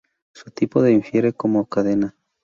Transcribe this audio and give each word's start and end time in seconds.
Su 0.33 0.49
tipo 0.49 0.81
se 0.81 0.89
infiere 0.91 1.31
como 1.31 1.67
cadena. 1.69 2.17